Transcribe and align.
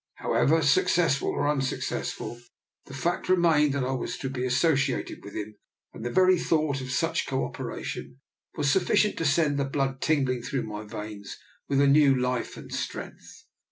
However, 0.15 0.63
successful 0.63 1.27
or 1.29 1.47
unsuccessful, 1.47 2.41
the 2.85 2.93
fact 2.95 3.29
remained 3.29 3.71
that 3.73 3.83
I 3.83 3.91
was 3.91 4.17
to 4.17 4.31
be 4.31 4.43
associated 4.47 5.23
with 5.23 5.35
him, 5.35 5.53
and 5.93 6.03
the 6.03 6.09
very 6.09 6.39
thought 6.39 6.81
of 6.81 6.89
such 6.89 7.27
co 7.27 7.45
operation 7.45 8.19
was 8.55 8.71
sufficient 8.71 9.15
to 9.19 9.25
send 9.25 9.59
the 9.59 9.65
blood 9.65 10.01
tingling 10.01 10.41
through 10.41 10.63
my 10.63 10.85
veins 10.85 11.37
with 11.69 11.79
new 11.81 12.19
life 12.19 12.57
and 12.57 12.73
strength. 12.73 13.45